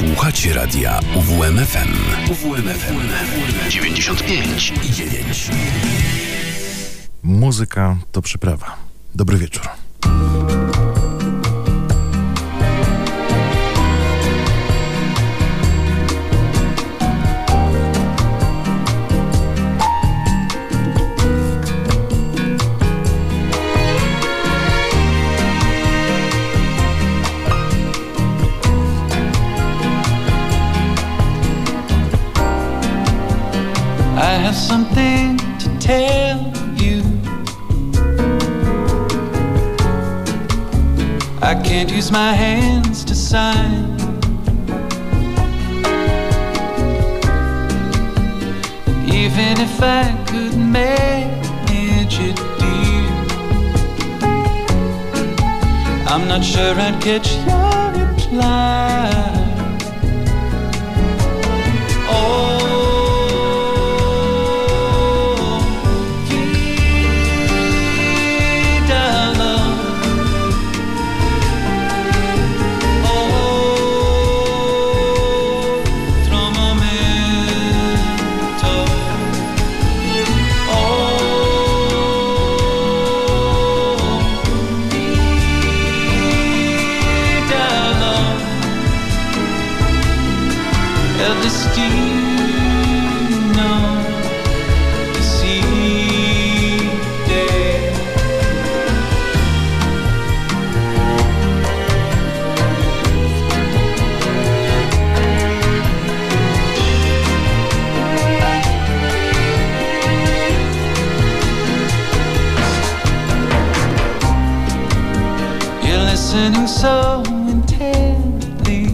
Słuchacie 0.00 0.52
radia 0.54 1.00
UWMFM. 1.14 1.88
UWMFM 2.30 3.00
95 3.68 4.72
i 4.88 4.92
9. 4.92 5.50
Muzyka 7.22 7.96
to 8.12 8.22
przyprawa. 8.22 8.76
Dobry 9.14 9.38
wieczór. 9.38 9.79
Have 34.40 34.56
something 34.56 35.36
to 35.58 35.68
tell 35.78 36.38
you. 36.82 37.02
I 41.42 41.54
can't 41.62 41.90
use 41.90 42.10
my 42.10 42.32
hands 42.32 43.04
to 43.04 43.14
sign. 43.14 43.96
Even 49.22 49.54
if 49.66 49.82
I 49.82 50.04
could 50.28 50.56
manage 50.56 52.18
it, 52.20 52.36
dear, 52.60 53.08
I'm 56.12 56.26
not 56.28 56.42
sure 56.42 56.74
I'd 56.86 57.00
catch 57.02 57.28
your 57.46 58.06
reply. 58.06 59.39
Listening 116.50 116.66
so 116.66 117.22
intently 117.48 118.86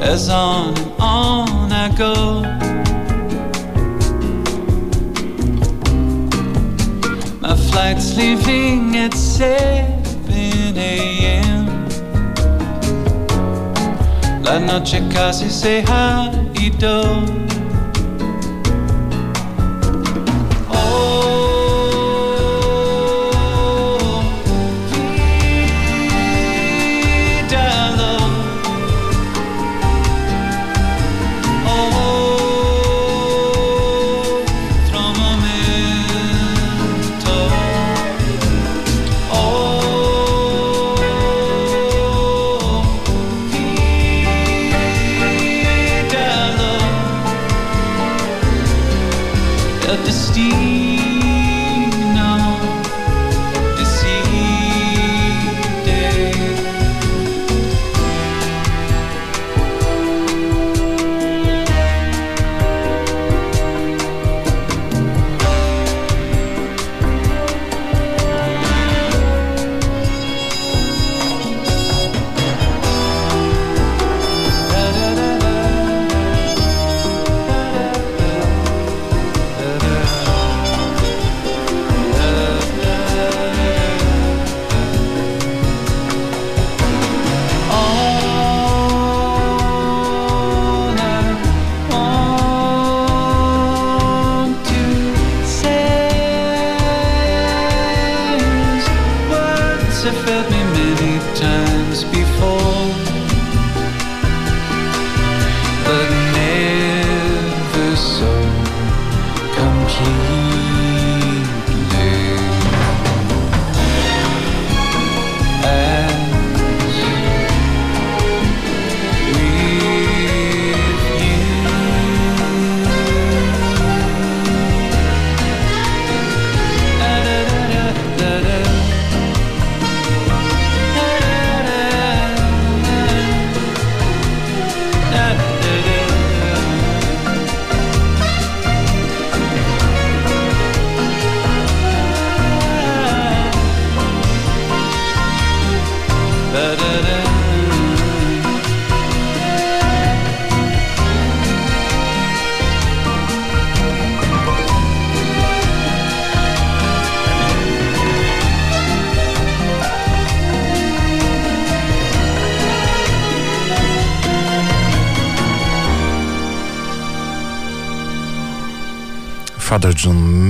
as 0.00 0.28
on 0.28 0.78
and 0.78 0.92
on 1.00 1.72
I 1.72 1.88
go. 1.96 2.42
My 7.40 7.56
flight's 7.56 8.16
leaving 8.16 8.96
at 8.96 9.12
7 9.12 10.76
a.m. 10.76 11.66
La 14.44 14.60
noche 14.60 15.02
casi 15.10 15.50
se 15.50 15.82
ha 15.82 16.30
ido. 16.60 17.45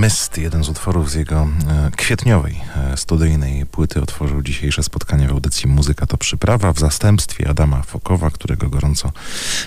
Misty, 0.06 0.40
jeden 0.40 0.64
z 0.64 0.68
utworów 0.68 1.10
z 1.10 1.14
jego 1.14 1.48
e, 1.68 1.90
kwietniowej 1.96 2.60
e, 2.76 2.96
studyjnej 2.96 3.66
płyty, 3.66 4.02
otworzył 4.02 4.42
dzisiejsze 4.42 4.82
spotkanie 4.82 5.28
w 5.28 5.30
audycji 5.30 5.68
Muzyka 5.68 6.06
to 6.06 6.16
Przyprawa 6.16 6.72
w 6.72 6.78
zastępstwie 6.78 7.48
Adama 7.48 7.82
Fokowa, 7.82 8.30
którego 8.30 8.68
gorąco 8.68 9.12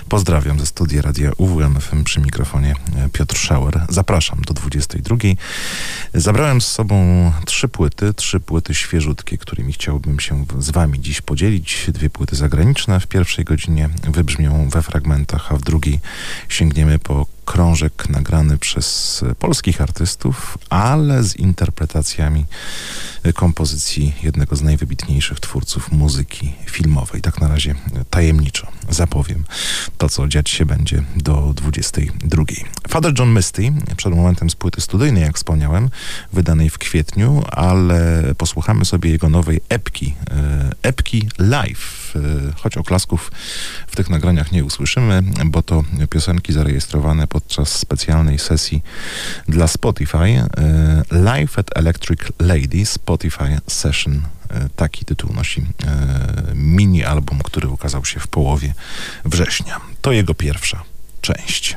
pozdrawiam 0.08 0.60
ze 0.60 0.66
studia 0.66 1.02
radia 1.02 1.30
UWMFM 1.36 2.04
przy 2.04 2.20
mikrofonie 2.20 2.74
e, 2.96 3.08
Piotr 3.08 3.38
Schauer. 3.38 3.86
Zapraszam 3.88 4.42
do 4.46 4.54
22. 4.54 5.16
Zabrałem 6.14 6.60
z 6.60 6.66
sobą 6.66 7.32
trzy 7.46 7.68
płyty, 7.68 8.14
trzy 8.14 8.40
płyty 8.40 8.74
świeżutkie, 8.74 9.38
którymi 9.38 9.72
chciałbym 9.72 10.20
się 10.20 10.44
z 10.58 10.70
wami 10.70 11.00
dziś 11.00 11.20
podzielić. 11.20 11.86
Dwie 11.88 12.10
płyty 12.10 12.36
zagraniczne 12.36 13.00
w 13.00 13.06
pierwszej 13.06 13.44
godzinie 13.44 13.88
wybrzmią 14.02 14.68
we 14.68 14.82
fragmentach, 14.82 15.52
a 15.52 15.56
w 15.56 15.62
drugiej 15.62 16.00
sięgniemy 16.48 16.98
po 16.98 17.26
krążek 17.50 18.08
nagrany 18.08 18.58
przez 18.58 19.20
polskich 19.38 19.80
artystów, 19.80 20.58
ale 20.68 21.22
z 21.22 21.36
interpretacjami 21.36 22.44
kompozycji 23.34 24.14
jednego 24.22 24.56
z 24.56 24.62
najwybitniejszych 24.62 25.40
twórców 25.40 25.92
muzyki 25.92 26.52
filmowej. 26.66 27.20
Tak 27.20 27.40
na 27.40 27.48
razie 27.48 27.74
tajemniczo 28.10 28.66
zapowiem 28.90 29.44
to, 29.98 30.08
co 30.08 30.28
dziać 30.28 30.50
się 30.50 30.66
będzie 30.66 31.02
do 31.16 31.52
22. 31.56 32.42
Father 32.88 33.12
John 33.18 33.34
Misty, 33.34 33.72
przed 33.96 34.14
momentem 34.14 34.50
z 34.50 34.54
płyty 34.54 34.80
studyjnej, 34.80 35.22
jak 35.22 35.36
wspomniałem, 35.36 35.90
wydanej 36.32 36.70
w 36.70 36.78
kwietniu, 36.78 37.42
ale 37.52 38.22
posłuchamy 38.38 38.84
sobie 38.84 39.10
jego 39.10 39.28
nowej 39.28 39.60
epki, 39.68 40.14
e, 40.30 40.70
epki 40.82 41.28
live, 41.38 42.14
e, 42.16 42.52
choć 42.56 42.76
oklasków 42.76 43.32
w 43.86 43.96
tych 43.96 44.10
nagraniach 44.10 44.52
nie 44.52 44.64
usłyszymy, 44.64 45.22
bo 45.46 45.62
to 45.62 45.84
piosenki 46.10 46.52
zarejestrowane 46.52 47.26
podczas 47.26 47.78
specjalnej 47.78 48.38
sesji 48.38 48.82
dla 49.48 49.68
Spotify 49.68 50.16
e, 50.16 50.44
Live 51.10 51.58
at 51.58 51.76
Electric 51.76 52.20
Lady 52.40 52.86
Spotify 52.86 53.58
Session. 53.66 54.22
Taki 54.76 55.04
tytuł 55.04 55.32
nosi 55.32 55.66
mini 56.54 57.04
album, 57.04 57.38
który 57.44 57.68
ukazał 57.68 58.04
się 58.04 58.20
w 58.20 58.28
połowie 58.28 58.74
września. 59.24 59.80
To 60.00 60.12
jego 60.12 60.34
pierwsza 60.34 60.82
część. 61.20 61.76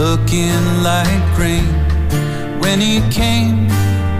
Looking 0.00 0.82
like 0.82 1.38
rain 1.38 1.68
when 2.60 2.80
he 2.80 3.00
came 3.10 3.68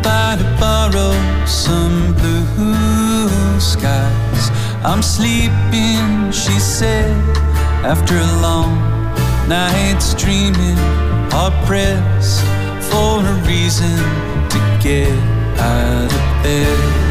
by 0.02 0.36
to 0.36 0.44
borrow 0.60 1.12
some 1.46 2.14
blue 2.14 3.60
skies. 3.60 4.50
I'm 4.84 5.02
sleeping, 5.02 6.30
she 6.32 6.58
said, 6.58 7.14
after 7.84 8.16
a 8.16 8.32
long 8.40 8.76
night's 9.48 10.14
dreaming, 10.14 10.76
hard 11.32 11.54
pressed 11.66 12.42
for 12.90 13.20
a 13.24 13.34
reason 13.46 13.96
to 14.52 14.58
get 14.82 15.18
out 15.58 16.12
of 16.12 16.42
bed. 16.42 17.09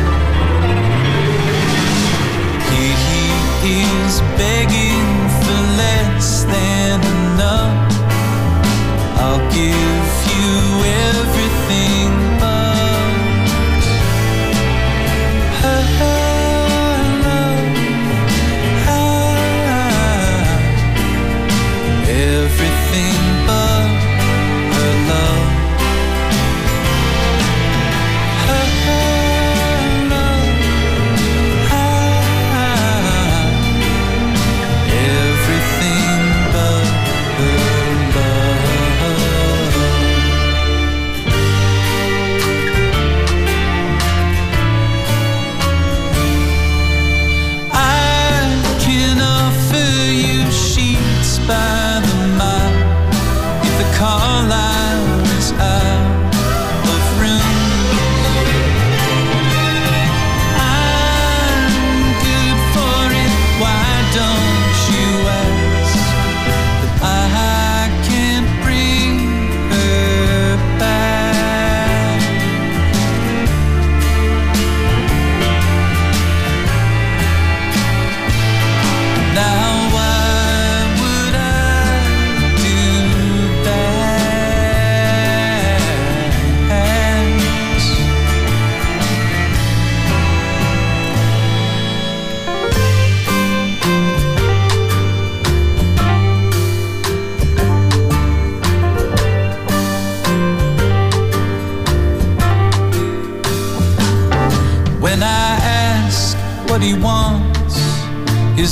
I'll 9.30 9.52
give 9.52 10.19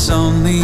his 0.07 0.15
only 0.15 0.61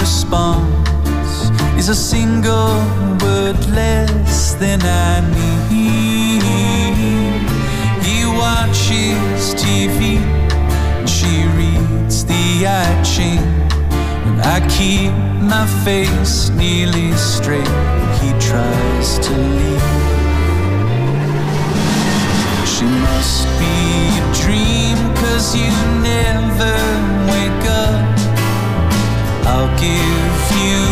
response 0.00 1.50
is 1.76 1.90
a 1.90 1.94
single 1.94 2.72
word 3.20 3.58
less 3.68 4.54
than 4.54 4.80
I 4.82 5.20
need. 5.36 6.42
He 8.02 8.24
watches 8.24 9.54
TV, 9.62 10.16
and 10.96 11.08
she 11.08 11.44
reads 11.58 12.24
the 12.24 12.66
I 12.66 13.02
Ching. 13.02 13.44
And 14.26 14.40
I 14.40 14.58
keep 14.76 15.12
my 15.52 15.66
face 15.84 16.48
nearly 16.50 17.12
straight, 17.12 17.74
he 18.20 18.30
tries 18.48 19.18
to 19.18 19.32
leave. 19.58 19.88
She 22.72 22.86
must 23.06 23.44
be 23.60 23.76
a 24.16 24.26
dream, 24.40 24.96
cause 25.20 25.54
you 25.54 25.70
never 26.00 26.76
wake 27.30 27.68
up. 27.68 28.17
I'll 29.50 29.66
give 29.78 30.58
you 30.60 30.87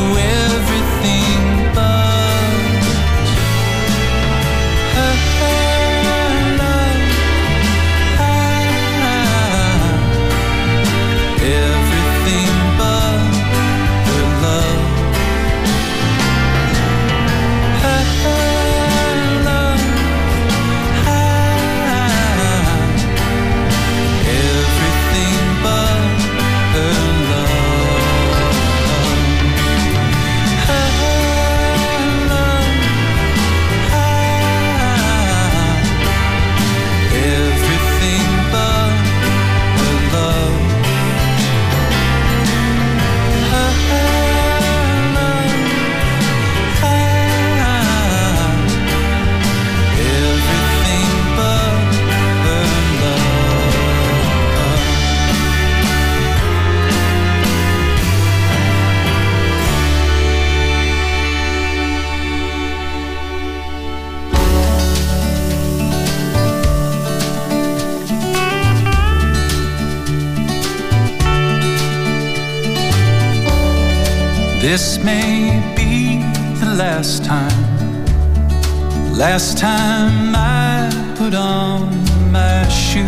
This 74.66 74.98
may 74.98 75.62
be 75.76 76.18
the 76.58 76.74
last 76.74 77.24
time, 77.24 77.62
last 79.16 79.58
time 79.58 80.34
I 80.34 80.90
put 81.16 81.34
on 81.34 81.88
my 82.32 82.66
shoes. 82.66 83.06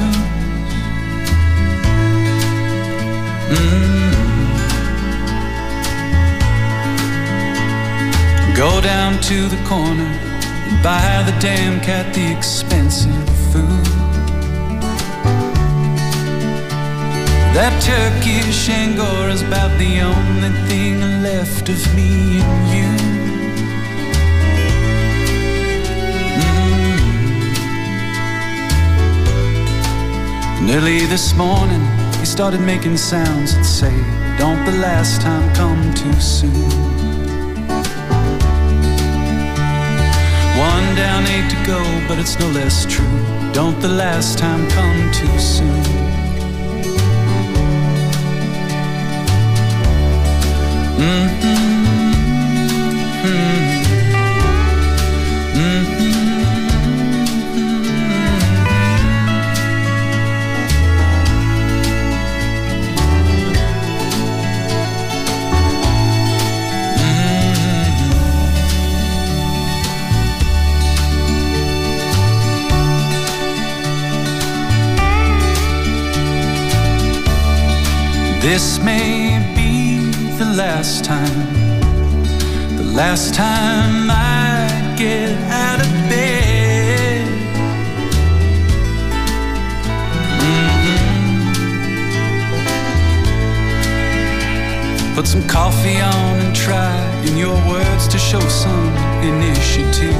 Mm. 3.50 4.14
Go 8.56 8.80
down 8.80 9.20
to 9.22 9.48
the 9.48 9.60
corner 9.66 10.04
and 10.04 10.80
buy 10.80 11.24
the 11.26 11.36
damn 11.40 11.80
cat 11.80 12.14
the 12.14 12.30
expensive 12.30 13.28
food. 13.52 13.97
That 17.58 17.74
Turkish 17.82 18.68
Angora's 18.68 19.42
about 19.42 19.76
the 19.80 20.00
only 20.00 20.50
thing 20.68 21.00
left 21.24 21.68
of 21.68 21.80
me 21.92 22.38
and 22.38 22.68
you. 22.70 22.86
Mm. 30.62 30.72
Early 30.72 31.06
this 31.06 31.34
morning, 31.34 31.82
he 32.20 32.26
started 32.26 32.60
making 32.60 32.96
sounds 32.96 33.56
that 33.56 33.64
say, 33.64 33.90
Don't 34.38 34.64
the 34.64 34.78
last 34.78 35.20
time 35.20 35.52
come 35.56 35.92
too 35.94 36.20
soon. 36.20 36.52
One 40.56 40.94
down, 40.94 41.26
eight 41.26 41.50
to 41.50 41.56
go, 41.66 41.82
but 42.06 42.20
it's 42.20 42.38
no 42.38 42.46
less 42.50 42.86
true. 42.86 43.18
Don't 43.52 43.80
the 43.80 43.88
last 43.88 44.38
time 44.38 44.64
come 44.70 45.10
too 45.10 45.38
soon. 45.40 46.07
This 78.40 78.78
may 78.80 79.17
last 80.78 81.04
time, 81.04 81.38
the 82.76 82.84
last 82.94 83.34
time 83.34 84.08
I 84.08 84.94
get 84.96 85.36
out 85.50 85.80
of 85.80 85.90
bed. 86.08 87.26
Mm-hmm. 90.38 90.94
Put 95.16 95.26
some 95.26 95.42
coffee 95.48 95.98
on 95.98 96.38
and 96.44 96.54
try, 96.54 96.94
in 97.26 97.36
your 97.36 97.58
words, 97.66 98.06
to 98.06 98.18
show 98.18 98.38
some 98.38 98.94
initiative. 99.34 100.14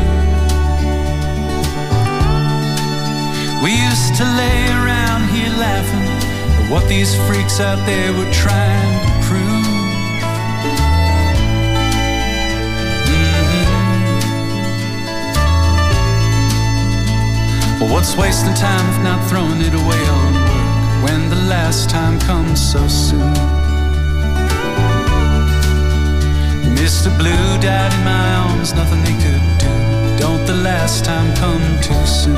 We 3.62 3.70
used 3.88 4.16
to 4.16 4.24
lay 4.24 4.60
around 4.80 5.28
here 5.30 5.52
laughing 5.66 6.08
at 6.58 6.68
what 6.72 6.88
these 6.88 7.14
freaks 7.28 7.60
out 7.60 7.78
there 7.86 8.12
were 8.12 8.32
trying 8.32 8.97
What's 17.90 18.16
wasting 18.16 18.54
time 18.54 18.86
if 18.90 19.02
not 19.02 19.28
throwing 19.30 19.60
it 19.62 19.72
away 19.72 20.02
on 20.08 20.34
work 20.34 21.04
when 21.04 21.30
the 21.30 21.42
last 21.48 21.88
time 21.88 22.20
comes 22.20 22.60
so 22.60 22.86
soon? 22.86 23.32
Mr. 26.76 27.08
Blue 27.18 27.58
died 27.60 27.92
in 27.94 28.04
my 28.04 28.34
arms, 28.44 28.74
nothing 28.74 29.02
they 29.04 29.16
could 29.24 29.42
do. 29.58 29.72
Don't 30.18 30.44
the 30.46 30.54
last 30.54 31.06
time 31.06 31.34
come 31.36 31.64
too 31.80 32.06
soon? 32.06 32.36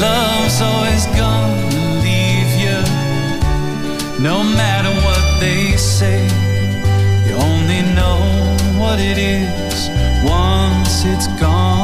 Love's 0.00 0.60
always 0.62 1.04
gonna 1.20 2.00
leave 2.02 2.50
you, 2.64 2.78
no 4.22 4.42
matter 4.42 4.92
what 5.06 5.24
they 5.38 5.76
say. 5.76 6.24
You 7.26 7.34
only 7.34 7.82
know 7.94 8.18
what 8.80 8.98
it 8.98 9.18
is 9.18 9.63
once 10.24 11.04
it's 11.04 11.26
gone. 11.40 11.83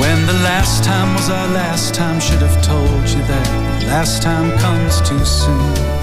When 0.00 0.24
the 0.24 0.32
last 0.32 0.82
time 0.82 1.12
was 1.12 1.28
our 1.28 1.46
last 1.48 1.94
time, 1.94 2.20
should 2.20 2.40
have 2.40 2.62
told 2.62 3.06
you 3.10 3.22
that 3.32 3.80
the 3.80 3.86
last 3.88 4.22
time 4.22 4.58
comes 4.58 5.02
too 5.06 5.22
soon. 5.26 6.00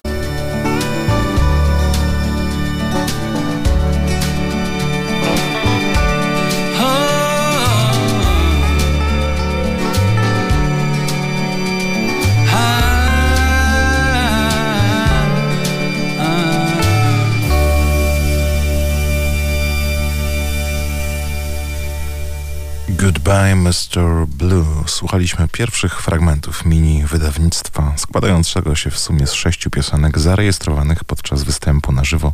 Goodbye 22.98 23.54
Mr. 23.54 23.87
Blue. 24.28 24.84
Słuchaliśmy 24.86 25.48
pierwszych 25.48 26.02
fragmentów 26.02 26.66
mini 26.66 27.04
wydawnictwa 27.06 27.94
składającego 27.98 28.76
się 28.76 28.92
w 28.92 29.00
sumie 29.00 29.28
z 29.28 29.34
sześciu 29.34 29.70
piosenek 29.70 30.20
zarejestrowanych 30.20 31.04
podczas 31.04 31.44
występu 31.44 31.92
na 31.92 32.04
żywo 32.04 32.34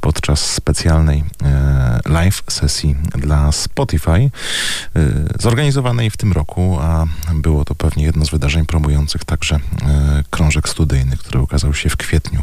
podczas 0.00 0.40
specjalnej 0.40 1.24
e, 1.42 2.00
live 2.06 2.42
sesji 2.48 2.96
dla 3.14 3.52
Spotify 3.52 4.10
e, 4.10 4.30
zorganizowanej 5.38 6.10
w 6.10 6.16
tym 6.16 6.32
roku, 6.32 6.78
a 6.80 7.06
było 7.34 7.64
to 7.64 7.74
pewnie 7.74 8.04
jedno 8.04 8.24
z 8.24 8.30
wydarzeń 8.30 8.66
promujących 8.66 9.24
także 9.24 9.56
e, 9.56 9.60
krążek 10.30 10.68
studyjny, 10.68 11.16
który 11.16 11.40
ukazał 11.40 11.74
się 11.74 11.88
w 11.88 11.96
kwietniu. 11.96 12.42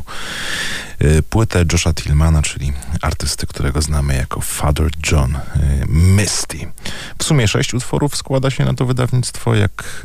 E, 0.99 1.21
płytę 1.21 1.65
Josha 1.71 1.93
Tillmana, 1.93 2.41
czyli 2.41 2.73
artysty, 3.01 3.47
którego 3.47 3.81
znamy 3.81 4.15
jako 4.15 4.41
Father 4.41 4.89
John 5.11 5.35
e, 5.35 5.41
Misty. 5.87 6.71
W 7.19 7.23
sumie 7.23 7.47
sześć 7.47 7.73
utworów 7.73 8.17
składa 8.35 8.49
się 8.51 8.65
na 8.65 8.73
to 8.73 8.85
wydawnictwo, 8.85 9.55
jak 9.55 10.01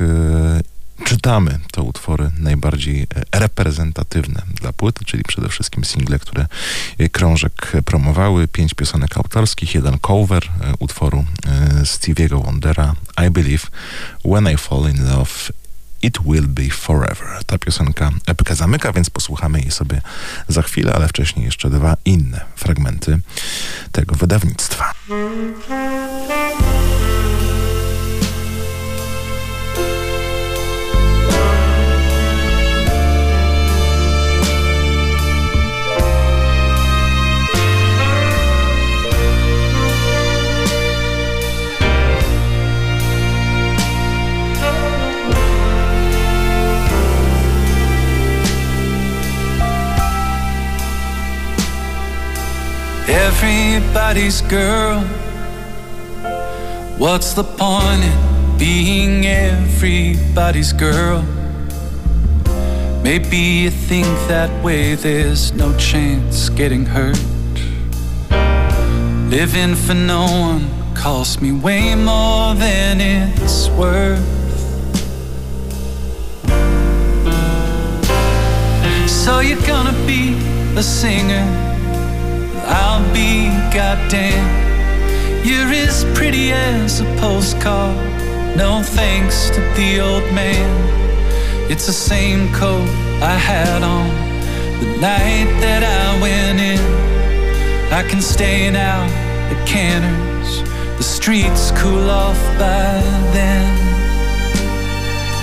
e, 0.99 1.03
czytamy 1.05 1.59
to 1.71 1.83
utwory 1.83 2.31
najbardziej 2.39 3.07
reprezentatywne 3.31 4.41
dla 4.61 4.73
płyty, 4.73 5.05
czyli 5.05 5.23
przede 5.23 5.49
wszystkim 5.49 5.85
single, 5.85 6.19
które 6.19 6.45
krążek 7.11 7.71
promowały, 7.85 8.47
pięć 8.47 8.73
piosenek 8.73 9.17
autorskich, 9.17 9.75
jeden 9.75 9.99
cover 9.99 10.43
utworu 10.79 11.25
Stevie'ego 11.83 12.45
Wondera 12.45 12.95
I 13.27 13.29
Believe 13.29 13.67
When 14.25 14.53
I 14.53 14.57
Fall 14.57 14.89
in 14.91 15.05
Love 15.09 15.31
It 16.01 16.17
Will 16.25 16.47
Be 16.47 16.69
Forever. 16.69 17.43
Ta 17.45 17.57
piosenka 17.57 18.11
epkę 18.27 18.55
zamyka, 18.55 18.93
więc 18.93 19.09
posłuchamy 19.09 19.59
jej 19.59 19.71
sobie 19.71 20.01
za 20.47 20.61
chwilę, 20.61 20.93
ale 20.93 21.07
wcześniej 21.07 21.45
jeszcze 21.45 21.69
dwa 21.69 21.97
inne 22.05 22.41
fragmenty 22.55 23.19
tego 23.91 24.15
wydawnictwa. 24.15 24.93
Everybody's 53.11 54.41
girl. 54.41 55.01
What's 56.97 57.33
the 57.33 57.43
point 57.43 58.03
in 58.03 58.57
being 58.57 59.25
everybody's 59.25 60.71
girl? 60.71 61.23
Maybe 63.03 63.37
you 63.37 63.69
think 63.69 64.05
that 64.27 64.51
way, 64.63 64.95
there's 64.95 65.51
no 65.53 65.75
chance 65.77 66.49
getting 66.49 66.85
hurt. 66.85 67.19
Living 69.29 69.75
for 69.75 69.95
no 69.95 70.25
one 70.25 70.93
costs 70.93 71.41
me 71.41 71.51
way 71.51 71.95
more 71.95 72.53
than 72.53 73.01
it's 73.01 73.69
worth. 73.69 74.21
So 79.09 79.39
you're 79.39 79.67
gonna 79.67 79.97
be 80.05 80.35
a 80.77 80.83
singer, 80.83 81.45
I'll 82.71 83.05
be 83.13 83.49
goddamn. 83.73 84.47
You're 85.45 85.71
as 85.85 86.05
pretty 86.15 86.51
as 86.51 87.01
a 87.01 87.05
postcard, 87.19 87.97
no 88.57 88.81
thanks 88.83 89.49
to 89.51 89.61
the 89.75 89.99
old 89.99 90.23
man. 90.33 90.69
It's 91.69 91.85
the 91.85 91.93
same 91.93 92.51
coat 92.53 92.87
I 93.21 93.37
had 93.37 93.83
on 93.83 94.07
the 94.81 94.89
night 94.99 95.49
that 95.61 95.83
I 95.83 96.21
went 96.21 96.59
in. 96.59 96.81
I 97.93 98.03
can 98.09 98.21
stay 98.21 98.67
out 98.69 99.09
at 99.51 99.67
Canter's 99.67 100.31
the 101.01 101.03
streets 101.03 101.71
cool 101.71 102.11
off 102.11 102.39
by 102.59 103.01
then. 103.33 103.75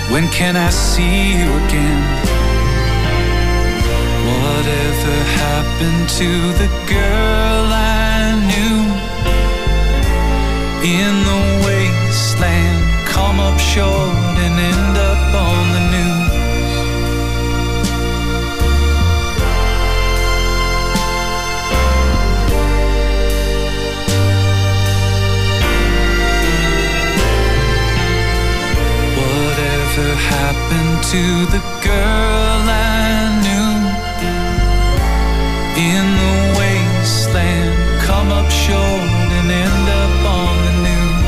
When 0.09 0.27
can 0.29 0.55
I 0.55 0.69
see 0.69 1.33
you 1.33 1.51
again? 1.65 2.38
Whatever 4.29 5.15
happened 5.45 6.05
to 6.21 6.29
the 6.61 6.69
girl 6.87 7.65
I 7.73 8.37
knew 8.49 8.79
in 10.97 11.13
the 11.29 11.41
wasteland? 11.65 12.81
Come 13.07 13.39
up 13.39 13.57
short 13.59 14.37
and 14.45 14.55
end 14.71 14.95
up 15.11 15.33
on 15.49 15.63
the 15.75 15.83
news. 15.95 16.73
Whatever 29.19 30.07
happened 30.35 30.97
to 31.13 31.23
the 31.53 31.61
girl 31.83 32.38
in 35.79 36.05
the 36.21 36.33
wasteland? 36.59 37.73
Come 38.01 38.29
up 38.39 38.49
short 38.51 39.09
and 39.37 39.49
end 39.65 39.87
up 40.03 40.15
on 40.39 40.55
the 40.65 40.73
news. 40.85 41.23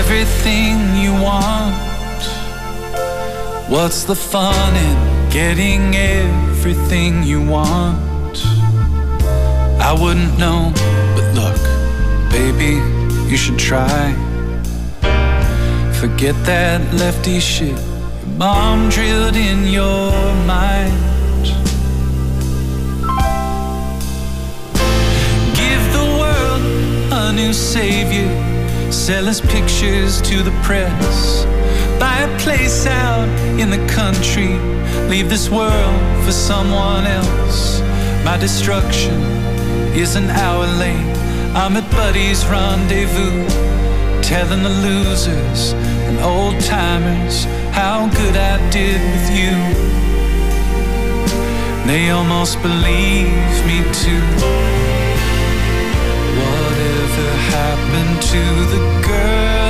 Everything 0.00 0.74
you 1.02 1.12
want. 1.28 1.74
What's 3.68 4.04
the 4.04 4.14
fun 4.14 4.76
in? 4.76 5.16
getting 5.36 5.94
everything 5.94 7.22
you 7.22 7.42
want. 7.46 8.38
I 9.78 9.94
wouldn't 10.00 10.38
know, 10.38 10.72
baby, 12.36 12.74
you 13.30 13.36
should 13.36 13.58
try. 13.58 14.12
Forget 16.00 16.36
that 16.44 16.80
lefty 16.92 17.40
shit 17.40 17.78
your 18.20 18.34
mom 18.36 18.90
drilled 18.90 19.36
in 19.36 19.58
your 19.78 20.12
mind. 20.44 20.94
Give 25.60 25.82
the 25.98 26.06
world 26.20 26.62
a 27.22 27.32
new 27.32 27.54
savior, 27.54 28.30
sell 28.92 29.24
his 29.24 29.40
pictures 29.40 30.20
to 30.28 30.36
the 30.42 30.54
press. 30.62 31.46
Buy 31.98 32.16
a 32.28 32.38
place 32.38 32.86
out 32.86 33.28
in 33.62 33.70
the 33.70 33.82
country 34.00 34.52
leave 35.08 35.28
this 35.30 35.48
world 35.48 35.96
for 36.24 36.32
someone 36.32 37.06
else. 37.06 37.80
My 38.28 38.36
destruction 38.36 39.18
is 40.02 40.16
an 40.16 40.28
hour 40.28 40.66
late. 40.84 41.15
I'm 41.58 41.74
at 41.74 41.90
Buddy's 41.90 42.44
rendezvous, 42.44 43.48
telling 44.20 44.62
the 44.62 44.68
losers 44.68 45.72
and 46.06 46.18
old 46.20 46.60
timers 46.60 47.44
how 47.72 48.08
good 48.10 48.36
I 48.36 48.56
did 48.70 49.00
with 49.12 49.28
you. 49.40 49.56
They 51.86 52.10
almost 52.10 52.60
believe 52.60 53.56
me 53.68 53.78
too. 54.04 54.26
Whatever 56.44 57.28
happened 57.56 58.20
to 58.32 58.42
the 58.72 58.82
girl 59.08 59.65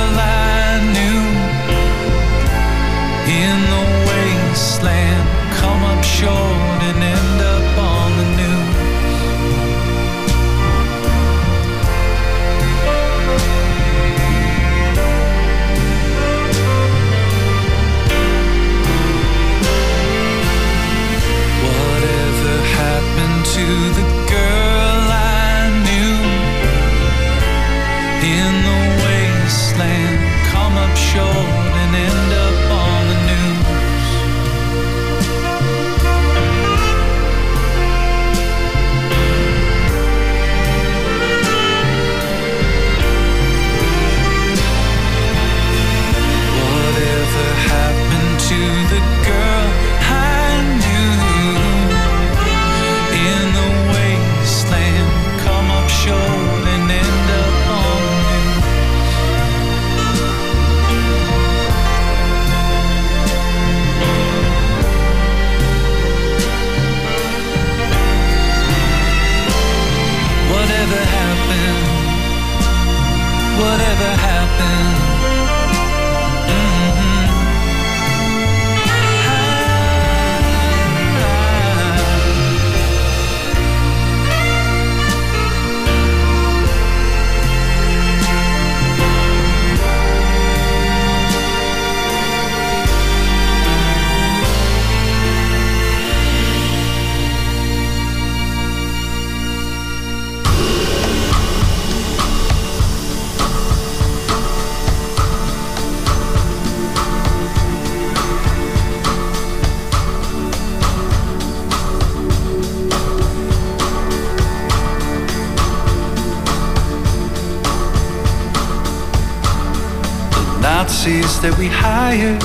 that 121.41 121.55
we 121.59 121.67
hired 121.67 122.41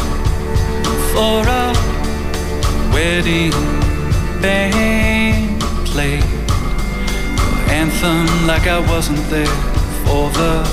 for 1.12 1.40
a 1.48 1.72
wedding 2.92 3.50
band 4.42 5.60
played 5.86 6.22
your 6.24 6.42
anthem 7.70 8.26
like 8.46 8.66
I 8.66 8.80
wasn't 8.90 9.24
there 9.30 9.56
for 10.04 10.28
the 10.30 10.64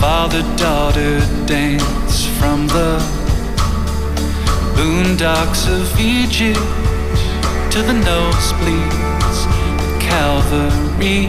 father-daughter 0.00 1.20
dance 1.46 2.26
from 2.38 2.66
the 2.66 2.98
boondocks 4.74 5.68
of 5.68 5.86
Egypt 6.00 6.58
to 7.70 7.82
the 7.82 7.94
nosebleed 8.08 8.92
Calvary, 10.00 11.28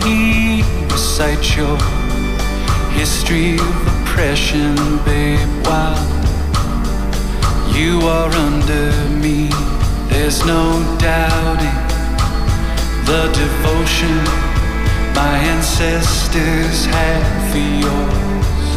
recite 0.89 1.55
your 1.55 1.77
history 2.97 3.90
of 4.12 4.17
oppression, 4.17 4.76
babe, 5.06 5.65
while 5.65 5.97
you 7.74 8.00
are 8.08 8.32
under 8.32 8.91
me. 9.19 9.50
There's 10.10 10.45
no 10.45 10.63
doubting 11.00 11.80
the 13.06 13.28
devotion 13.34 14.17
my 15.15 15.38
ancestors 15.54 16.86
had 16.86 17.52
for 17.52 17.58
yours. 17.58 18.67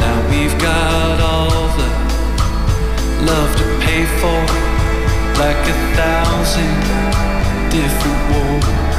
Now 0.00 0.18
we've 0.30 0.58
got 0.60 1.20
all 1.20 1.68
the 1.76 1.90
love 3.30 3.56
to 3.56 3.64
pay 3.84 4.04
for, 4.20 4.40
like 5.38 5.62
a 5.68 5.78
thousand 5.96 6.74
different 7.70 8.20
wars. 8.30 8.89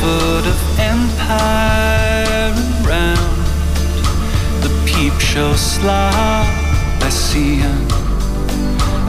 Foot 0.00 0.46
of 0.46 0.78
empire 0.78 2.52
around 2.84 3.36
the 4.62 4.70
peep 4.86 5.14
show 5.20 5.54
slot 5.54 6.46
I 7.02 7.08
see 7.08 7.60
an 7.60 7.90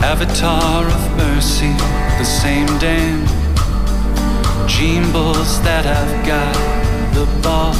avatar 0.03 0.85
of 0.85 1.17
mercy, 1.17 1.71
the 2.17 2.25
same 2.25 2.65
damn 2.79 3.23
Jimbles 4.67 5.61
that 5.63 5.85
I've 5.85 6.25
got. 6.25 6.55
The 7.13 7.27
boss 7.43 7.77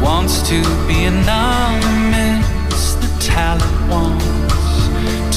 wants 0.00 0.48
to 0.48 0.62
be 0.86 1.04
anonymous, 1.04 2.94
the 3.02 3.10
talent 3.20 3.90
wants 3.90 4.24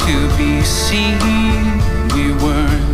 to 0.05 0.15
be 0.37 0.61
seen. 0.61 1.17
We 2.13 2.31
weren't 2.43 2.88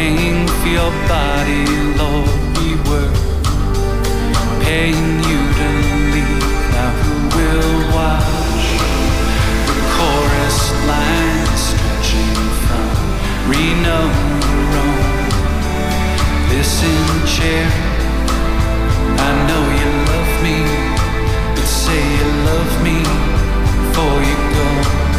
paying 0.00 0.46
for 0.60 0.68
your 0.78 0.92
body, 1.14 1.64
Lord. 2.00 2.30
We 2.56 2.68
were 2.88 3.12
paying 4.64 5.10
you 5.28 5.40
to 5.58 5.68
leave. 6.14 6.46
Now 6.76 6.90
who 7.00 7.14
will 7.36 7.74
watch 7.98 8.66
the 9.68 9.76
chorus 9.94 10.60
line 10.90 11.52
stretching 11.68 12.38
from 12.64 12.88
Reno 13.50 14.00
to 14.48 14.56
Rome? 14.72 15.28
Listen, 16.52 17.00
chair. 17.34 17.68
I 19.28 19.30
know 19.48 19.64
you 19.80 19.90
love 20.12 20.32
me, 20.46 20.58
but 21.54 21.68
say 21.82 22.02
you 22.18 22.28
love 22.50 22.72
me 22.88 22.98
before 23.82 24.18
you 24.28 24.38
go. 24.56 25.09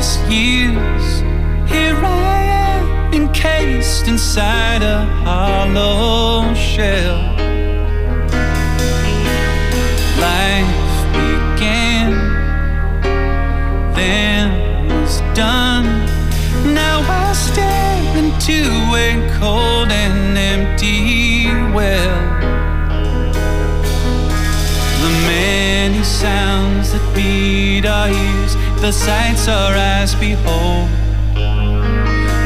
years. 0.00 1.20
Here 1.70 1.94
I 1.94 2.42
am, 2.42 3.12
encased 3.12 4.08
inside 4.08 4.82
a 4.82 5.04
hollow 5.24 6.54
shell. 6.54 7.39
the 28.80 28.92
sights 28.92 29.46
our 29.46 29.74
eyes 29.74 30.14
behold. 30.14 30.88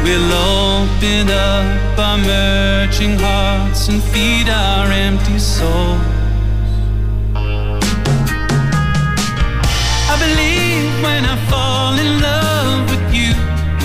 We'll 0.03 0.33
open 0.33 1.31
up 1.31 1.99
our 1.99 2.19
merging 2.19 3.17
hearts 3.19 3.89
and 3.89 4.03
feed 4.03 4.49
our 4.49 4.91
empty 4.91 5.39
souls. 5.39 6.01
I 10.13 10.17
believe 10.25 10.91
when 11.05 11.25
I 11.25 11.37
fall 11.49 11.95
in 12.05 12.21
love 12.21 12.91
with 12.91 13.15
you, 13.15 13.31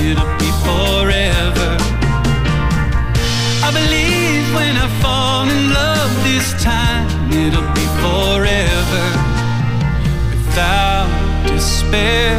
it'll 0.10 0.34
be 0.42 0.50
forever. 0.66 1.72
I 3.62 3.70
believe 3.72 4.46
when 4.56 4.76
I 4.76 4.88
fall 5.04 5.48
in 5.48 5.70
love 5.72 6.12
this 6.24 6.52
time, 6.64 7.06
it'll 7.32 7.72
be 7.78 7.86
forever. 8.02 9.06
Without 10.32 11.10
despair. 11.60 12.39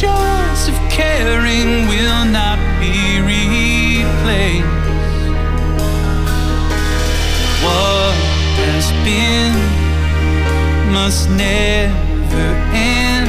chance 0.00 0.66
of 0.66 0.76
caring 0.88 1.86
will 1.86 2.24
not 2.24 2.58
be 2.80 3.20
replaced. 3.20 4.64
What 7.60 8.16
has 8.64 8.86
been 9.04 9.52
must 10.96 11.28
never 11.28 12.48
end. 12.72 13.28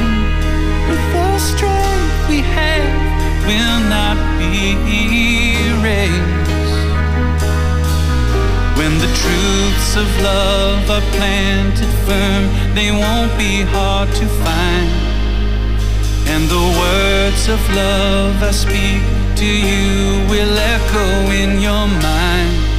But 0.88 1.00
the 1.12 1.38
strength 1.38 2.28
we 2.30 2.38
have 2.56 2.92
will 3.48 3.80
not 3.96 4.16
be 4.40 4.72
erased. 5.68 6.72
When 8.78 8.92
the 9.04 9.12
truths 9.20 9.90
of 10.02 10.08
love 10.22 10.88
are 10.88 11.06
planted 11.16 11.92
firm, 12.06 12.42
they 12.74 12.90
won't 12.90 13.36
be 13.36 13.60
hard 13.60 14.08
to 14.20 14.26
find. 14.42 15.01
And 16.26 16.48
the 16.48 16.64
words 16.82 17.48
of 17.48 17.60
love 17.74 18.42
I 18.42 18.50
speak 18.52 19.02
to 19.36 19.46
you 19.46 20.26
will 20.30 20.58
echo 20.58 21.30
in 21.30 21.60
your 21.60 21.86
mind. 21.86 22.71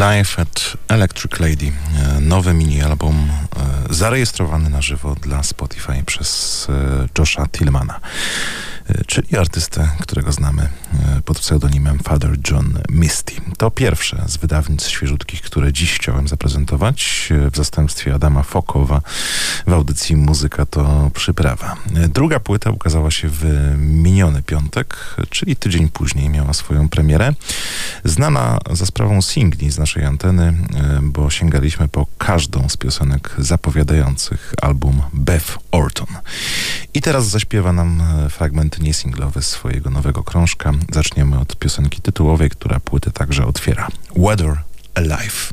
Live 0.00 0.38
at 0.38 0.76
Electric 0.88 1.40
Lady. 1.40 1.72
E, 2.16 2.20
nowy 2.20 2.54
mini-album 2.54 3.30
e, 3.90 3.94
zarejestrowany 3.94 4.70
na 4.70 4.82
żywo 4.82 5.14
dla 5.14 5.42
Spotify 5.42 6.02
przez 6.06 6.66
e, 6.70 7.08
Josha 7.18 7.46
Tillmana 7.46 8.00
czyli 9.06 9.36
artystę, 9.36 9.88
którego 10.00 10.32
znamy 10.32 10.68
pod 11.24 11.38
pseudonimem 11.38 11.98
Father 11.98 12.38
John 12.50 12.78
Misty. 12.90 13.34
To 13.56 13.70
pierwsze 13.70 14.24
z 14.26 14.36
wydawnictw 14.36 14.90
świeżutkich, 14.90 15.42
które 15.42 15.72
dziś 15.72 15.94
chciałem 15.94 16.28
zaprezentować 16.28 17.28
w 17.52 17.56
zastępstwie 17.56 18.14
Adama 18.14 18.42
Fokowa 18.42 19.02
w 19.66 19.72
audycji 19.72 20.16
Muzyka 20.16 20.66
to 20.66 21.10
przyprawa. 21.14 21.76
Druga 22.08 22.40
płyta 22.40 22.70
ukazała 22.70 23.10
się 23.10 23.28
w 23.28 23.44
miniony 23.78 24.42
piątek, 24.42 24.96
czyli 25.30 25.56
tydzień 25.56 25.88
później 25.88 26.28
miała 26.28 26.52
swoją 26.52 26.88
premierę. 26.88 27.32
Znana 28.04 28.58
za 28.70 28.86
sprawą 28.86 29.22
singli 29.22 29.70
z 29.70 29.78
naszej 29.78 30.04
anteny, 30.04 30.52
bo 31.02 31.30
sięgaliśmy 31.30 31.88
po 31.88 32.06
każdą 32.18 32.68
z 32.68 32.76
piosenek 32.76 33.34
zapowiadających 33.38 34.54
album 34.62 35.02
Beth 35.12 35.58
Orton. 35.70 36.06
I 36.94 37.00
teraz 37.00 37.28
zaśpiewa 37.28 37.72
nam 37.72 38.02
niesinglowy 38.80 39.42
swojego 39.42 39.90
nowego 39.90 40.22
krążka. 40.22 40.72
Zaczniemy 40.92 41.38
od 41.38 41.56
piosenki 41.56 42.02
tytułowej, 42.02 42.50
która 42.50 42.80
płytę 42.80 43.10
także 43.10 43.46
otwiera. 43.46 43.88
Weather 44.16 44.62
Alive. 44.94 45.52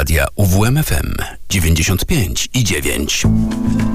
Radia 0.00 0.28
UWMFM 0.36 1.14
95 1.48 2.48
i 2.54 2.62
9. 2.62 3.89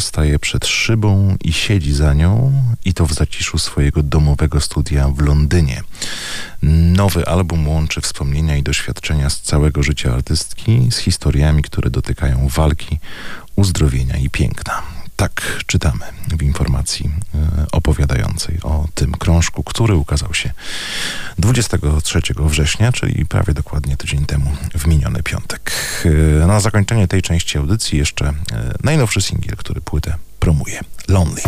staje 0.00 0.38
przed 0.38 0.66
szybą 0.66 1.36
i 1.44 1.52
siedzi 1.52 1.92
za 1.92 2.14
nią 2.14 2.52
i 2.84 2.94
to 2.94 3.06
w 3.06 3.12
zaciszu 3.12 3.58
swojego 3.58 4.02
domowego 4.02 4.60
studia 4.60 5.08
w 5.08 5.20
Londynie. 5.20 5.82
Nowy 6.62 7.26
album 7.26 7.68
łączy 7.68 8.00
wspomnienia 8.00 8.56
i 8.56 8.62
doświadczenia 8.62 9.30
z 9.30 9.40
całego 9.40 9.82
życia 9.82 10.14
artystki 10.14 10.88
z 10.90 10.96
historiami, 10.96 11.62
które 11.62 11.90
dotykają 11.90 12.48
walki, 12.48 12.98
uzdrowienia 13.56 14.16
i 14.16 14.30
piękna. 14.30 14.93
Tak 15.16 15.64
czytamy 15.66 16.04
w 16.38 16.42
informacji 16.42 17.10
e, 17.34 17.66
opowiadającej 17.72 18.58
o 18.62 18.88
tym 18.94 19.12
krążku, 19.12 19.62
który 19.62 19.96
ukazał 19.96 20.34
się 20.34 20.50
23 21.38 22.20
września, 22.36 22.92
czyli 22.92 23.26
prawie 23.26 23.54
dokładnie 23.54 23.96
tydzień 23.96 24.26
temu, 24.26 24.50
w 24.74 24.86
miniony 24.86 25.22
piątek. 25.22 25.72
E, 26.42 26.46
na 26.46 26.60
zakończenie 26.60 27.08
tej 27.08 27.22
części 27.22 27.58
audycji 27.58 27.98
jeszcze 27.98 28.26
e, 28.26 28.34
najnowszy 28.84 29.22
singiel, 29.22 29.56
który 29.56 29.80
płytę 29.80 30.14
promuje. 30.38 30.80
Lonely. 31.08 31.42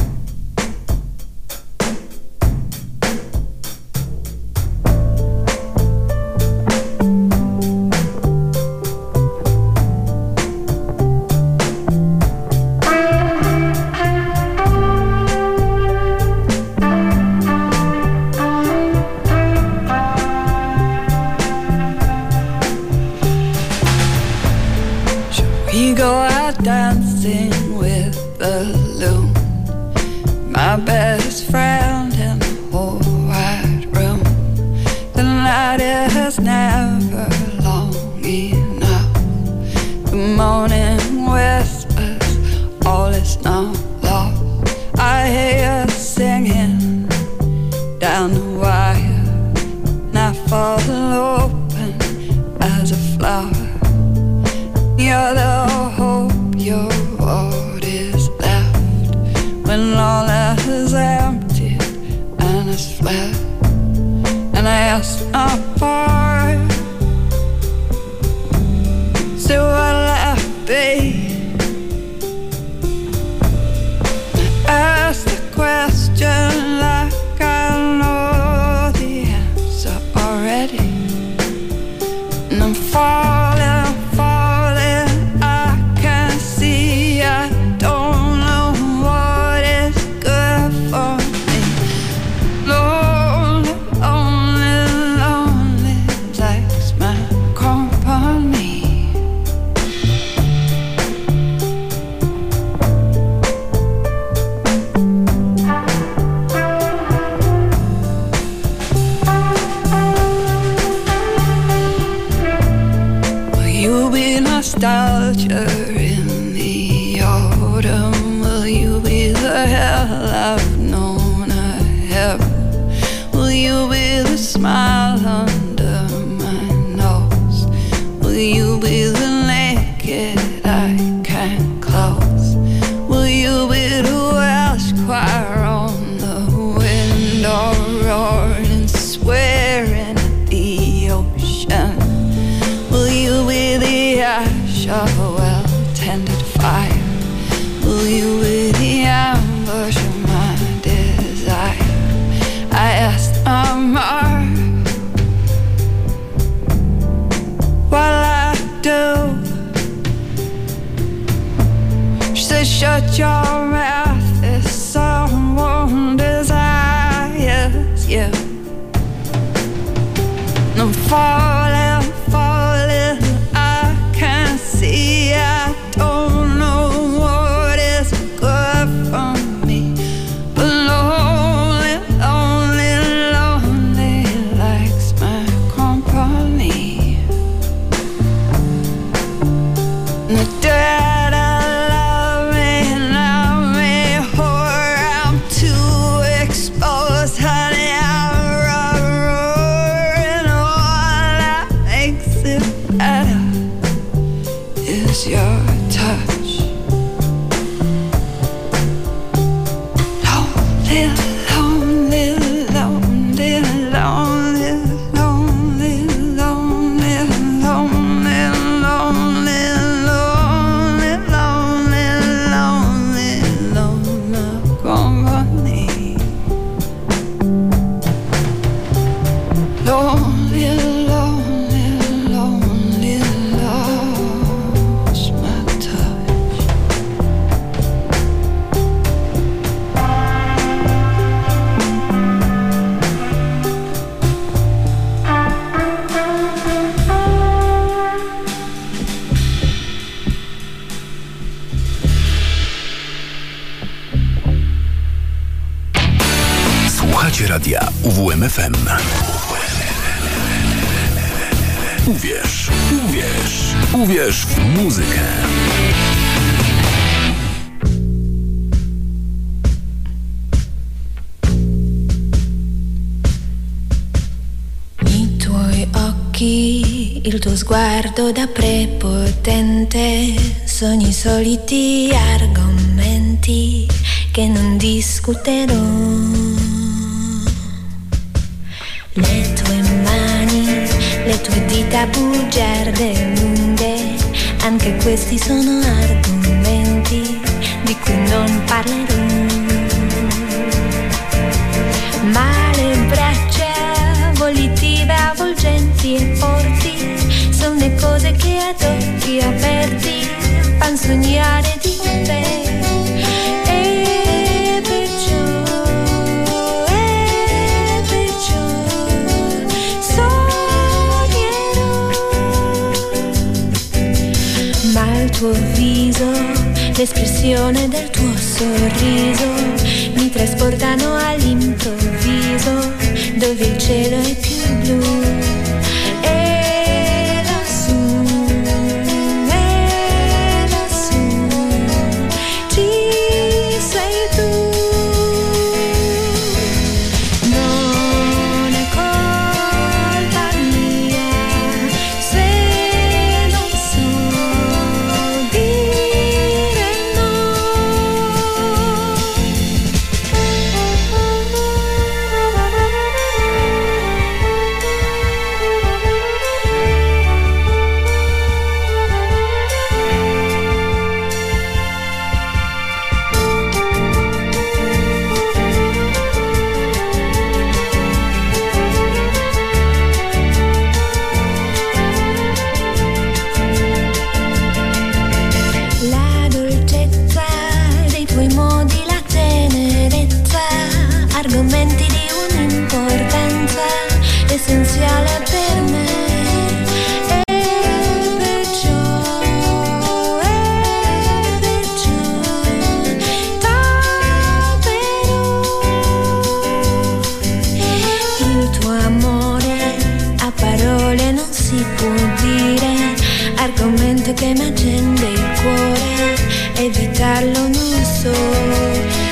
dire, 412.40 413.14
argomento 413.56 414.32
che 414.34 414.52
mi 414.54 414.64
accende 414.64 415.28
il 415.28 415.50
cuore, 415.60 416.36
evitarlo 416.76 417.68
non 417.68 418.04
so. 418.04 419.25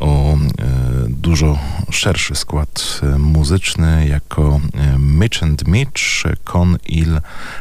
O 0.00 0.34
e, 0.34 0.38
dużo 1.08 1.58
szerszy 1.90 2.34
skład 2.34 3.00
e, 3.02 3.18
muzyczny 3.18 4.06
jako 4.08 4.60
e, 4.74 4.98
Mitch 4.98 5.42
and 5.42 5.68
Mitch 5.68 6.02
con 6.44 6.78
il 6.86 7.20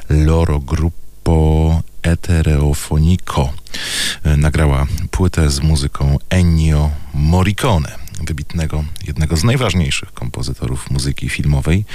loro 0.09 0.59
gruppo 0.59 1.81
Etereofonico. 2.03 3.53
Nagrała 4.37 4.85
płytę 5.11 5.49
z 5.49 5.59
muzyką 5.59 6.17
Ennio 6.29 6.89
Morricone, 7.13 7.95
wybitnego, 8.27 8.83
jednego 9.07 9.37
z 9.37 9.43
najważniejszych 9.43 10.13
kompozytorów 10.13 10.91
muzyki 10.91 11.29
filmowej. 11.29 11.85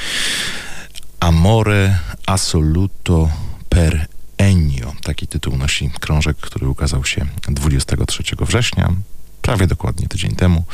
Amore 1.20 1.98
assoluto 2.26 3.28
per 3.68 4.06
Ennio. 4.38 4.92
Taki 5.02 5.26
tytuł 5.26 5.56
nosi 5.56 5.90
krążek, 6.00 6.36
który 6.36 6.68
ukazał 6.68 7.04
się 7.04 7.26
23 7.48 8.22
września 8.40 8.92
prawie 9.42 9.66
dokładnie 9.66 10.08
tydzień 10.08 10.36
temu, 10.36 10.64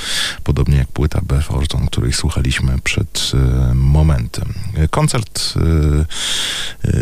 podobnie 0.44 0.76
jak 0.76 0.88
płyta 0.88 1.20
Beth 1.22 1.50
Orton, 1.50 1.86
której 1.86 2.12
słuchaliśmy 2.12 2.78
przed 2.78 3.32
e, 3.34 3.74
momentem. 3.74 4.54
Koncert 4.90 5.54
e, 5.56 5.60
e, 5.60 6.92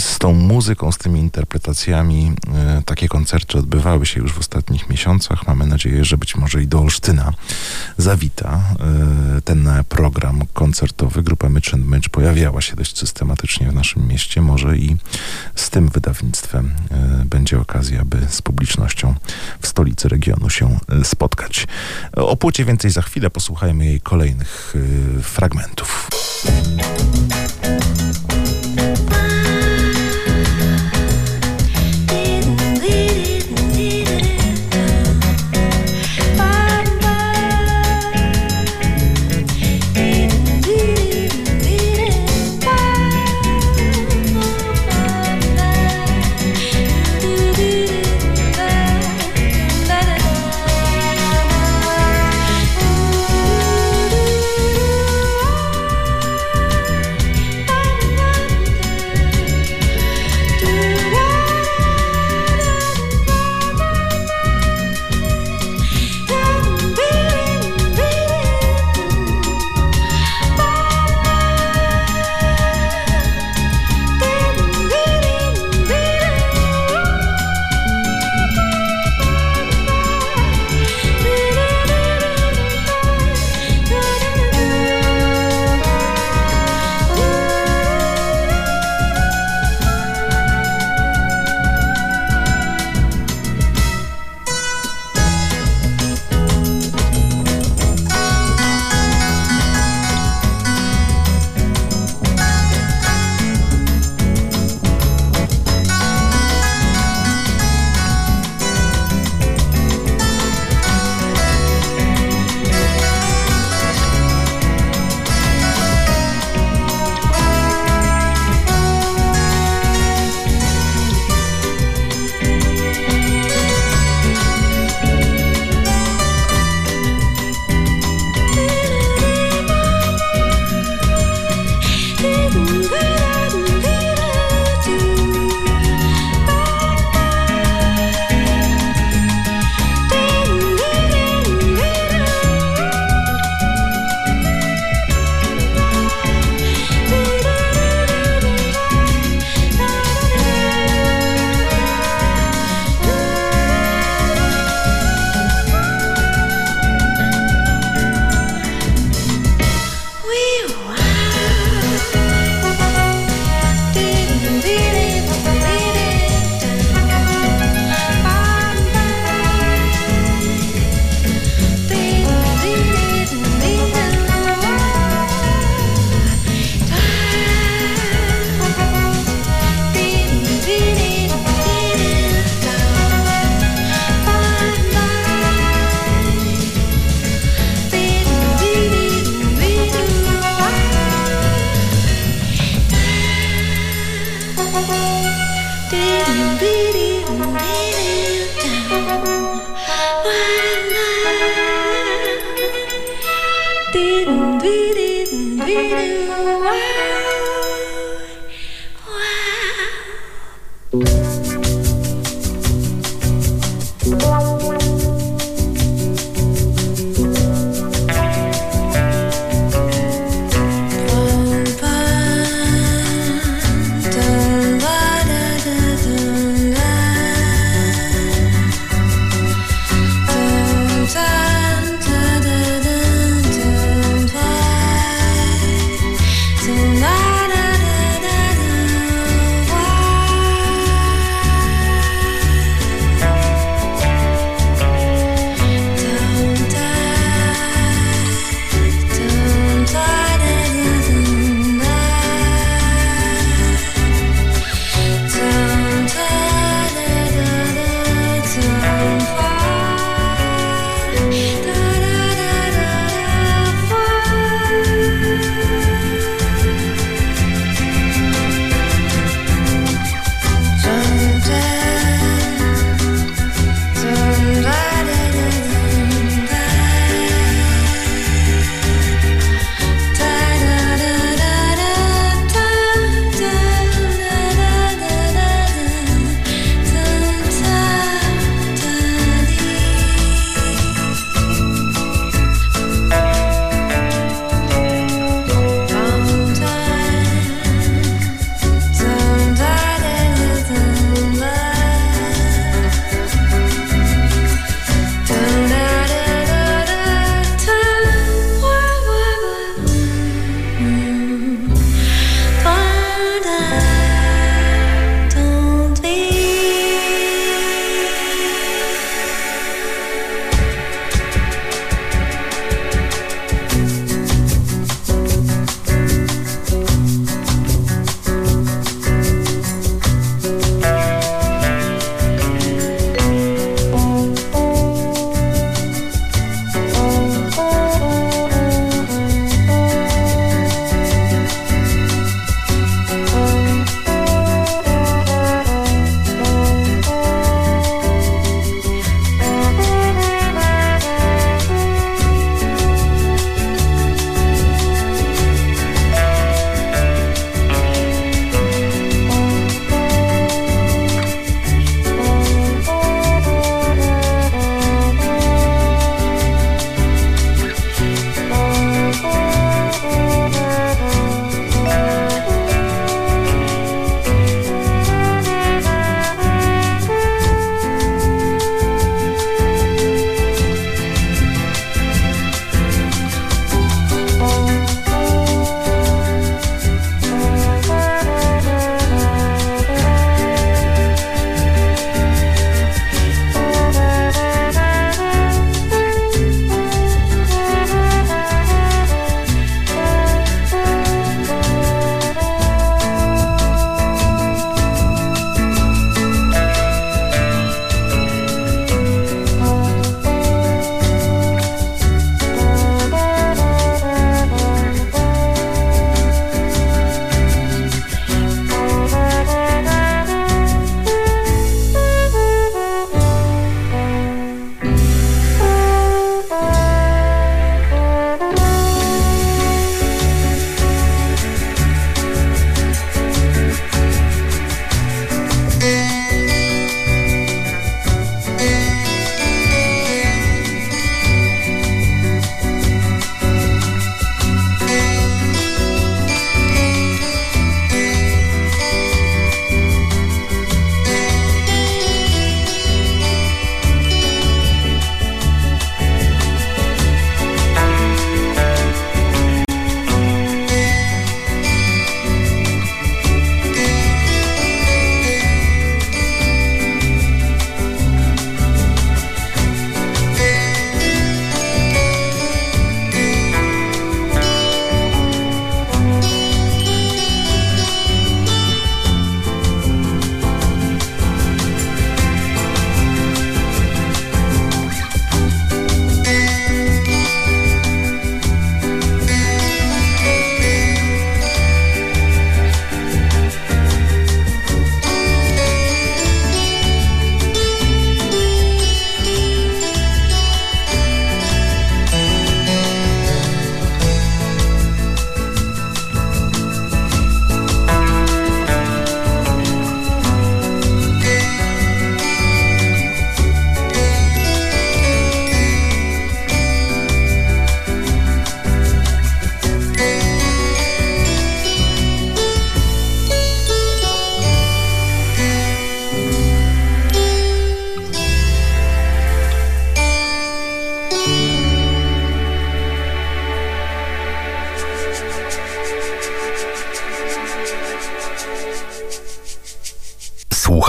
z 0.00 0.18
tą 0.18 0.32
muzyką, 0.32 0.92
z 0.92 0.98
tymi 0.98 1.20
interpretacjami, 1.20 2.32
takie 2.84 3.08
koncerty 3.08 3.58
odbywały 3.58 4.06
się 4.06 4.20
już 4.20 4.32
w 4.32 4.38
ostatnich 4.38 4.88
miesiącach. 4.90 5.46
Mamy 5.46 5.66
nadzieję, 5.66 6.04
że 6.04 6.18
być 6.18 6.36
może 6.36 6.62
i 6.62 6.66
do 6.66 6.80
Olsztyna 6.80 7.32
zawita 7.96 8.62
ten 9.44 9.68
program 9.88 10.42
koncertowy. 10.52 11.22
Grupa 11.22 11.48
Mycz 11.48 11.72
Mycz 11.72 12.08
pojawiała 12.08 12.60
się 12.60 12.76
dość 12.76 12.98
systematycznie 12.98 13.70
w 13.70 13.74
naszym 13.74 14.08
mieście. 14.08 14.40
Może 14.42 14.76
i 14.76 14.96
z 15.54 15.70
tym 15.70 15.88
wydawnictwem 15.88 16.74
będzie 17.24 17.60
okazja, 17.60 18.04
by 18.04 18.26
z 18.28 18.42
publicznością 18.42 19.14
w 19.60 19.66
stolicy 19.66 20.08
regionu 20.08 20.50
się 20.50 20.78
spotkać. 21.04 21.66
O 22.16 22.36
płycie 22.36 22.64
więcej 22.64 22.90
za 22.90 23.02
chwilę, 23.02 23.30
posłuchajmy 23.30 23.84
jej 23.84 24.00
kolejnych 24.00 24.74
fragmentów. 25.22 26.08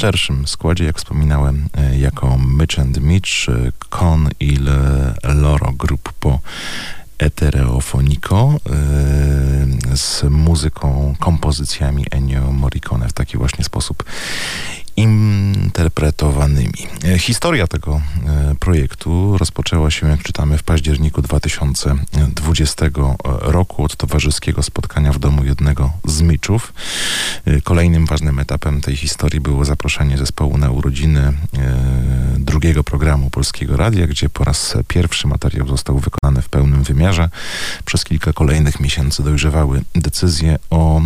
szerszym 0.00 0.46
składzie, 0.46 0.84
jak 0.84 0.98
wspominałem, 0.98 1.68
e, 1.76 1.98
jako 1.98 2.38
Mitch 2.58 2.78
and 2.78 3.00
Mitch, 3.00 3.46
Con 3.90 4.28
il 4.40 4.70
Loro 5.24 5.72
Gruppo 5.72 6.40
Etereofonico 7.18 8.54
z 9.94 10.22
muzyką, 10.30 11.14
kompozycjami 11.18 12.04
Ennio 12.10 12.52
Morricone 12.52 13.08
w 13.08 13.12
taki 13.12 13.38
właśnie 13.38 13.64
sposób 13.64 14.04
interpretowanymi. 14.96 16.86
E, 17.04 17.18
historia 17.18 17.66
tego 17.66 18.00
e, 18.26 18.54
projektu 18.54 19.38
rozpoczęła 19.38 19.90
się, 19.90 20.08
jak 20.08 20.22
czytamy, 20.22 20.58
w 20.58 20.62
październiku 20.62 21.22
2020 21.22 22.86
roku 23.24 23.84
od 23.84 23.96
towarzyskiego 23.96 24.62
spotkania 24.62 25.12
w 25.12 25.18
domu 25.18 25.44
jednego 25.44 25.92
z 26.04 26.22
Miczów. 26.22 26.72
E, 27.70 27.72
kolejnym 27.72 28.06
ważnym 28.06 28.38
etapem 28.38 28.80
tej 28.80 28.96
historii 28.96 29.40
było 29.40 29.64
zaproszenie 29.64 30.18
zespołu 30.18 30.58
na 30.58 30.70
urodziny 30.70 31.32
drugiego 32.38 32.84
programu 32.84 33.30
Polskiego 33.30 33.76
Radia, 33.76 34.06
gdzie 34.06 34.28
po 34.28 34.44
raz 34.44 34.76
pierwszy 34.88 35.28
materiał 35.28 35.68
został 35.68 35.98
wykonany 35.98 36.42
w 36.42 36.48
pełnym 36.48 36.82
wymiarze. 36.82 37.30
Przez 37.84 38.04
kilka 38.04 38.32
kolejnych 38.32 38.80
miesięcy 38.80 39.22
dojrzewały 39.22 39.82
decyzje 39.94 40.58
o 40.70 41.00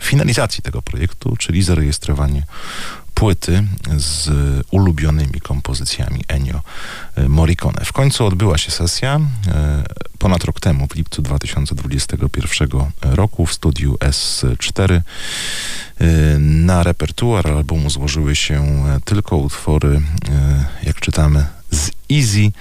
finalizacji 0.00 0.62
tego 0.62 0.82
projektu, 0.82 1.36
czyli 1.36 1.62
zarejestrowanie 1.62 2.42
płyty 3.16 3.64
z 3.96 4.30
ulubionymi 4.70 5.40
kompozycjami 5.40 6.24
Ennio 6.28 6.60
e, 7.14 7.28
Morricone. 7.28 7.84
W 7.84 7.92
końcu 7.92 8.26
odbyła 8.26 8.58
się 8.58 8.70
sesja 8.70 9.20
e, 9.48 9.84
ponad 10.18 10.44
rok 10.44 10.60
temu, 10.60 10.86
w 10.86 10.94
lipcu 10.94 11.22
2021 11.22 12.68
roku 13.02 13.46
w 13.46 13.52
studiu 13.52 13.94
S4. 13.94 14.92
E, 14.92 15.02
na 16.38 16.82
repertuar 16.82 17.48
albumu 17.48 17.90
złożyły 17.90 18.36
się 18.36 18.84
tylko 19.04 19.36
utwory, 19.36 20.00
jak 20.82 21.00
czytamy, 21.00 21.46
z 21.70 21.90
Easy 22.12 22.52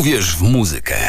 Uwierz 0.04 0.36
w 0.36 0.42
muzykę. 0.42 1.03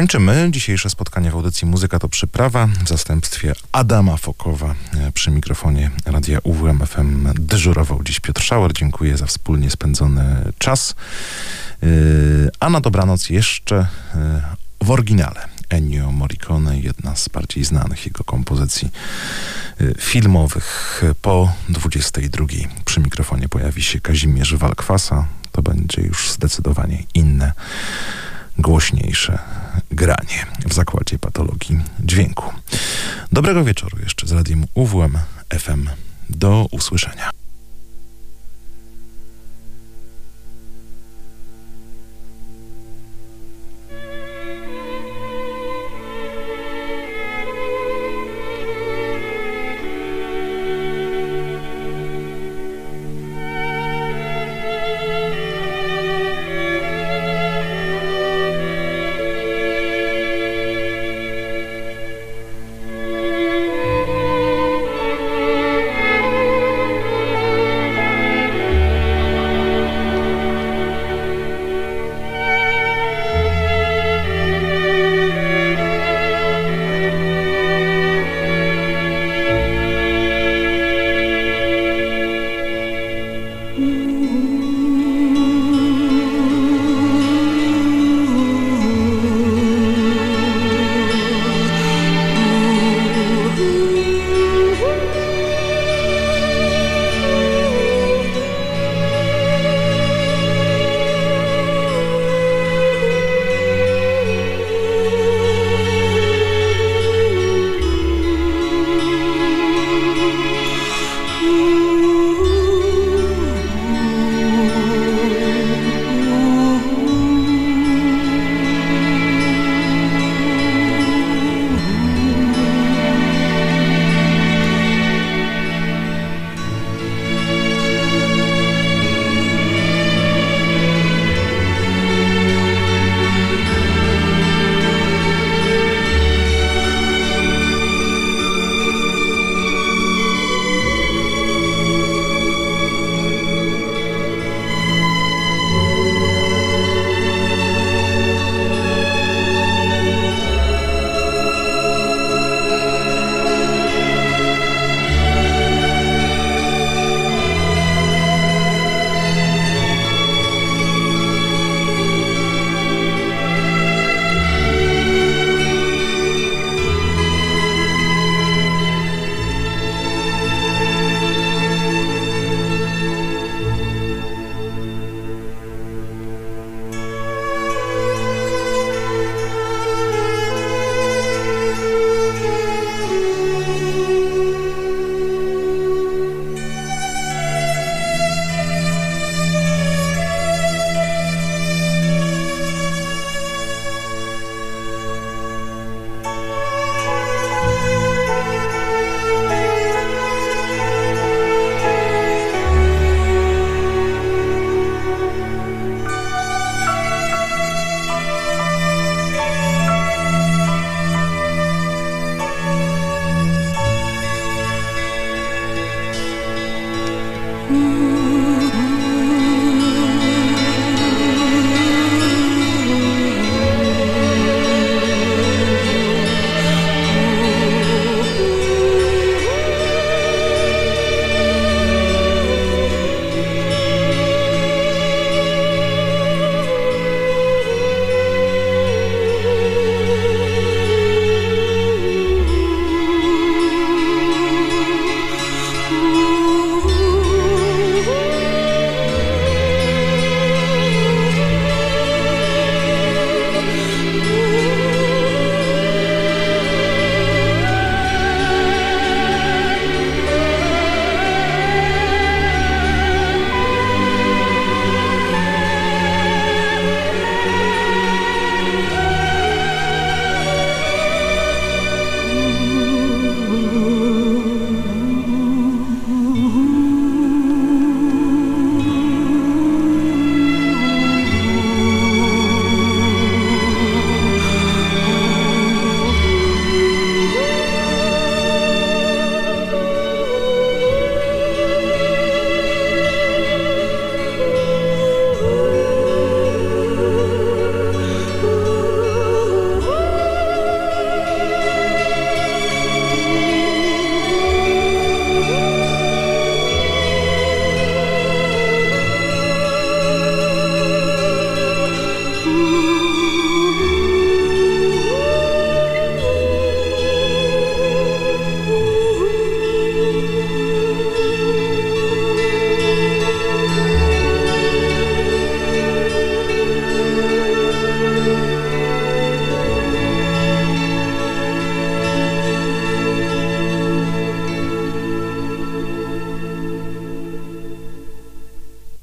Kończymy 0.00 0.48
dzisiejsze 0.50 0.90
spotkanie 0.90 1.30
w 1.30 1.34
audycji 1.34 1.68
Muzyka 1.68 1.98
to 1.98 2.08
Przyprawa 2.08 2.66
w 2.66 2.88
zastępstwie 2.88 3.52
Adama 3.72 4.16
Fokowa 4.16 4.74
przy 5.14 5.30
mikrofonie 5.30 5.90
Radia 6.06 6.38
UWM 6.42 6.86
FM 6.86 7.28
dyżurował 7.34 8.02
dziś 8.02 8.20
Piotr 8.20 8.42
Szauer. 8.42 8.72
Dziękuję 8.72 9.16
za 9.16 9.26
wspólnie 9.26 9.70
spędzony 9.70 10.52
czas. 10.58 10.94
A 12.60 12.70
na 12.70 12.80
dobranoc 12.80 13.30
jeszcze 13.30 13.86
w 14.84 14.90
oryginale 14.90 15.48
Ennio 15.70 16.12
Morricone, 16.12 16.78
jedna 16.78 17.16
z 17.16 17.28
bardziej 17.28 17.64
znanych 17.64 18.06
jego 18.06 18.24
kompozycji 18.24 18.90
filmowych. 19.98 21.02
Po 21.22 21.52
22 21.68 22.46
przy 22.84 23.00
mikrofonie 23.00 23.48
pojawi 23.48 23.82
się 23.82 24.00
Kazimierz 24.00 24.54
Walkwasa. 24.54 25.26
To 25.52 25.62
będzie 25.62 26.02
już 26.02 26.30
zdecydowanie 26.30 27.04
inne, 27.14 27.52
głośniejsze 28.58 29.38
granie 29.90 30.46
w 30.66 30.74
zakładzie 30.74 31.18
patologii 31.18 31.80
dźwięku. 32.00 32.52
Dobrego 33.32 33.64
wieczoru 33.64 33.98
jeszcze 34.02 34.26
z 34.26 34.32
radiem 34.32 34.64
UWM 34.74 35.18
FM. 35.58 35.88
Do 36.30 36.66
usłyszenia. 36.70 37.39